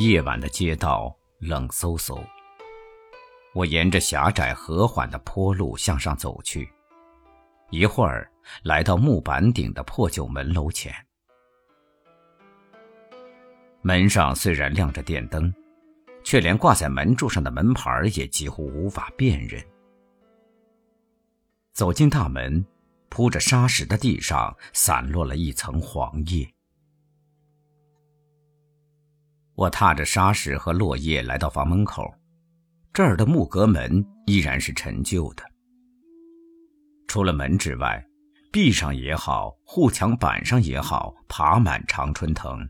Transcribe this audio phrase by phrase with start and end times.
[0.00, 2.18] 夜晚的街道冷飕飕。
[3.52, 6.66] 我沿着狭窄和缓的坡路向上走去，
[7.68, 8.26] 一会儿
[8.62, 10.90] 来到木板顶的破旧门楼前。
[13.82, 15.54] 门上虽然亮着电灯，
[16.24, 19.62] 却连挂在门柱上的门牌也几乎无法辨认。
[21.74, 22.64] 走进大门，
[23.10, 26.50] 铺着沙石的地上散落了一层黄叶。
[29.60, 32.10] 我踏着沙石和落叶来到房门口。
[32.94, 35.44] 这儿的木格门依然是陈旧的，
[37.06, 38.02] 除了门之外，
[38.50, 42.66] 壁上也好，护墙板上也好，爬满常春藤。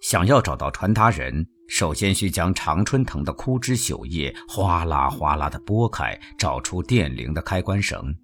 [0.00, 8.14] 想要找到传达人，首先需将常春藤的枯枝朽叶哗啦哗啦地拨开，找出电铃的开关绳。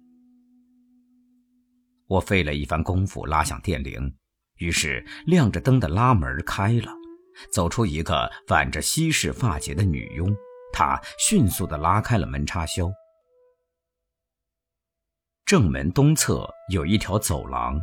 [2.07, 4.15] 我费了一番功夫拉响电铃，
[4.55, 6.93] 于是亮着灯的拉门开了，
[7.51, 10.35] 走出一个挽着西式发结的女佣。
[10.73, 12.91] 她迅速地拉开了门插销。
[15.45, 17.79] 正门东侧有一条走廊，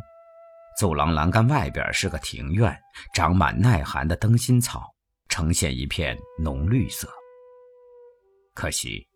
[0.78, 2.78] 走廊栏杆外边是个庭院，
[3.14, 4.82] 长满耐寒的灯芯草，
[5.28, 7.08] 呈现一片浓绿色。
[8.52, 9.08] 可惜，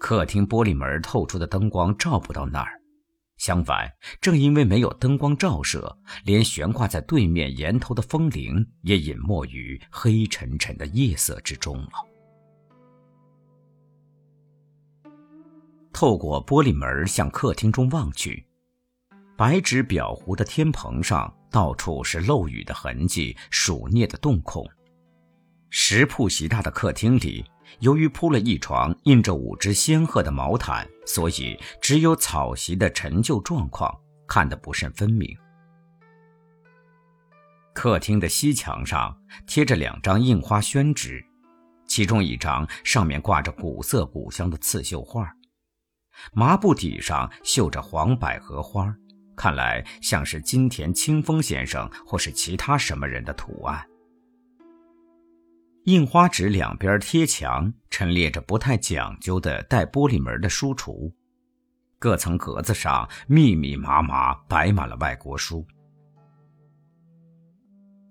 [0.00, 2.81] 客厅玻璃门透出的灯光照不到那儿。
[3.42, 11.90] 相反，正因为没有灯光照射，连悬挂在对面檐头的风铃也隐没于黑沉沉的夜色之中了。
[15.92, 18.46] 透过玻璃门向客厅中望去，
[19.36, 24.64] 白纸裱糊的天棚上到处是漏雨的痕迹、鼠啮的洞孔。
[25.68, 27.44] 石铺席大的客厅里，
[27.80, 33.94] 由于铺了一床印着五只仙鹤的毛毯，所以只有草席的陈旧状况，
[34.26, 35.36] 看得不甚分明。
[37.74, 41.24] 客厅的西墙上贴着两张印花宣纸，
[41.86, 45.32] 其中一张上面挂着古色古香的刺绣画。
[46.34, 48.94] 麻布底上绣着黄百合花，
[49.34, 53.82] 看来像是金田清风先生或是其他什么人的图案。
[55.84, 61.12] 印花纸两边贴墙，陈列着不太讲究的带玻璃门的书橱，
[61.98, 65.66] 各层格子上密密麻麻摆满了外国书。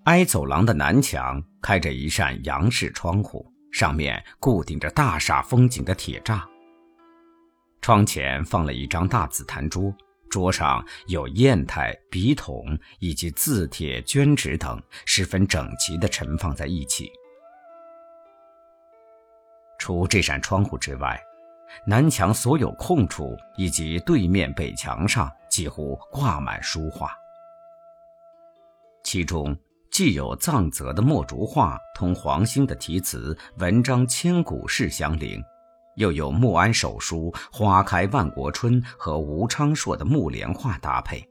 [0.04, 6.42] 挨走廊的南墙开着一扇洋式窗户，上面固定着大厦风景的铁栅。
[7.80, 9.96] 窗前放了一张大紫檀桌，
[10.30, 17.09] 桌上有砚台、笔筒以及字帖、绢纸等，十分整齐地陈放在一起。
[19.91, 21.22] 除这扇窗户之外，
[21.85, 27.12] 南墙所有空处以及对面北墙上几乎挂满书画，
[29.03, 29.53] 其中
[29.91, 35.44] 既有藏泽的墨竹画，同黄兴的题词、文章千古事相邻。
[35.96, 41.22] 又有穆安手书“花开万国春”和吴昌硕的木莲画搭配。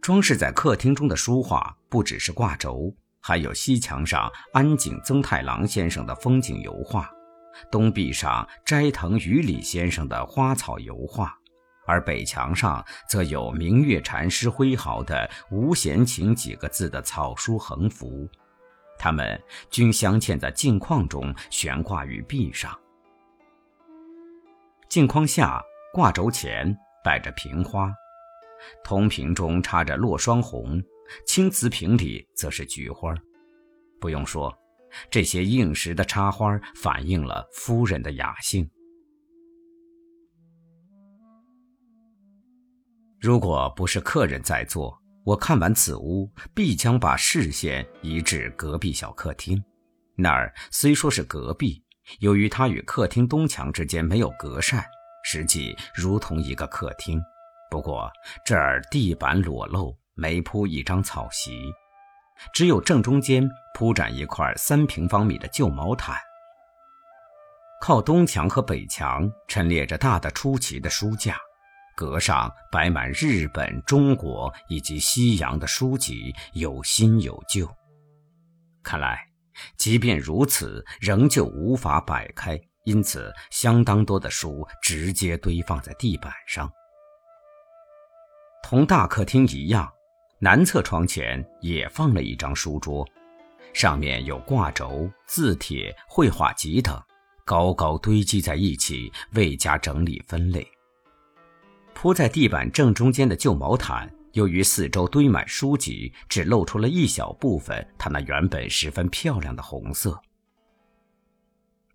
[0.00, 2.92] 装饰在客厅中的书画不只是挂轴，
[3.22, 7.08] 还有西墙上安井增太郎先生的风景油画，
[7.70, 11.32] 东壁上斋藤于里先生的花草油画，
[11.86, 18.28] 而北墙上则有明月禅师挥毫的“无闲情”几个字的草书横幅。
[18.98, 19.40] 它们
[19.70, 22.76] 均镶嵌在镜框中，悬挂于壁上。
[24.88, 25.62] 镜框下
[25.92, 27.92] 挂轴前摆着瓶花，
[28.84, 30.82] 铜瓶中插着落霜红，
[31.26, 33.14] 青瓷瓶里则是菊花。
[34.00, 34.52] 不用说，
[35.10, 38.68] 这些硬实的插花反映了夫人的雅兴。
[43.20, 49.62] 如果不是客人在座，我看完此屋，必将把视线移至隔壁小客厅。
[50.16, 51.80] 那儿虽说是隔壁，
[52.18, 54.84] 由于它与客厅东墙之间没有隔扇，
[55.22, 57.22] 实际如同一个客厅。
[57.70, 58.10] 不过
[58.44, 61.72] 这儿地板裸露，没铺一张草席，
[62.52, 66.16] 只有正中间铺展一块三平方米的旧毛毯。
[67.80, 71.36] 靠东墙和北墙陈列着大的出奇的书架。
[71.94, 77.68] 阁上摆满日本、中国以及西洋的书籍，有新有旧。
[78.82, 79.20] 看来，
[79.76, 86.70] 即便如此，仍旧无法摆开，因此相当多的书直接堆放在地板上。
[88.62, 89.92] 同大客厅一样，
[90.44, 93.08] 南侧窗前也放了一张书桌，
[93.72, 97.00] 上面有挂轴、字帖、绘画集等，
[97.44, 100.66] 高高堆积在一起，未加整理分类。
[101.94, 110.20] 铺在地板正中间的旧毛毯由于四周堆满书籍，只露出了一小部分它那原本十分漂亮的红色。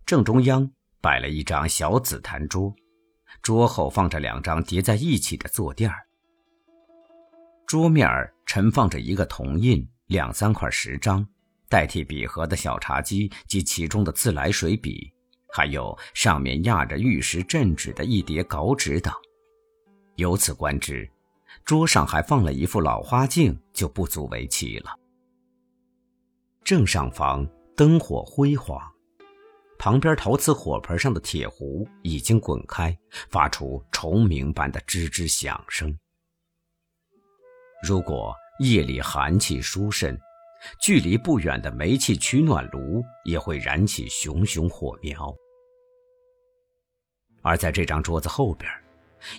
[0.05, 0.71] 正中央
[1.01, 2.73] 摆了一张小紫檀桌，
[3.41, 6.06] 桌后放着两张叠在一起的坐垫儿。
[7.67, 11.27] 桌面儿陈放着一个铜印、两三块石章，
[11.67, 15.11] 代替笔盒的小茶几及其中的自来水笔，
[15.49, 19.13] 还有上面压着玉石镇纸的一叠稿纸等。
[20.15, 21.09] 由此观之，
[21.65, 24.97] 桌上还放了一副老花镜，就不足为奇了。
[26.63, 28.81] 正上方灯火辉煌，
[29.77, 32.97] 旁边陶瓷火盆上的铁壶已经滚开，
[33.29, 35.93] 发出虫鸣般的吱吱响声。
[37.83, 40.19] 如果夜里寒气疏甚，
[40.81, 45.33] 距离不远的煤气取暖炉也会燃起熊熊火苗。
[47.44, 48.69] 而在这张桌子后边，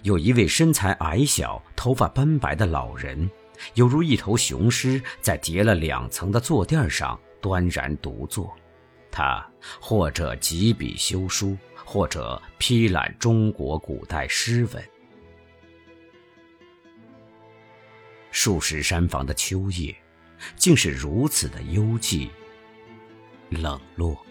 [0.02, 3.29] 有一位身材矮小、头发斑白的老人，
[3.75, 8.55] 犹如一头雄狮，在叠了两层的坐垫上端然独坐。
[9.11, 9.44] 他
[9.81, 14.90] 或者几笔修书，或者批览中国古代诗文。
[18.30, 19.96] 数十山房的秋夜，
[20.56, 22.28] 竟是如此的幽寂、
[23.50, 24.25] 冷落。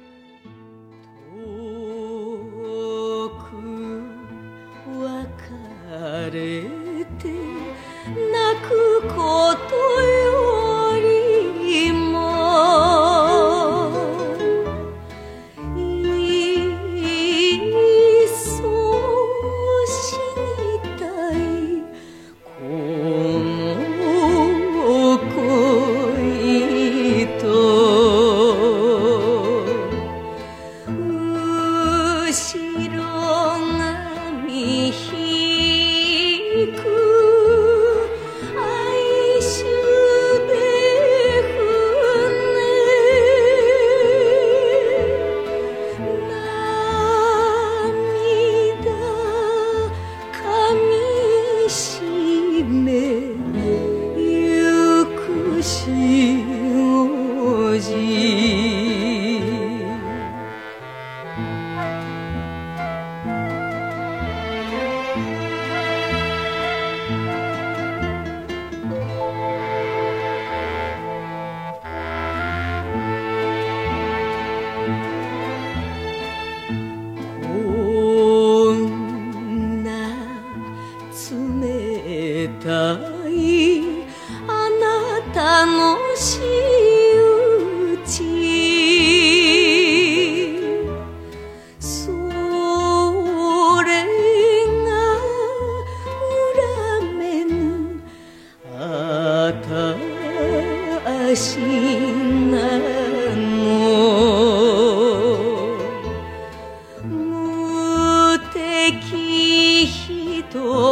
[55.67, 55.96] 心。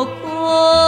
[0.04, 0.85] こ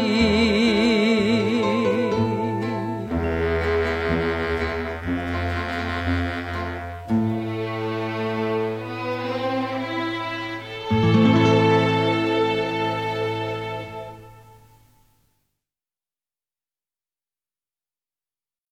[0.00, 0.59] 你。